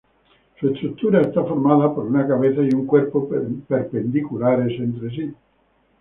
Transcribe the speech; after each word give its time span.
Su 0.59 0.67
estructura 0.67 1.21
está 1.21 1.43
formada 1.43 1.93
por 1.93 2.05
una 2.07 2.27
cabeza 2.27 2.61
y 2.63 2.73
un 2.73 2.87
cuerpo, 2.87 3.29
perpendiculares 3.69 4.79
entre 4.79 5.11
sí. 5.11 5.31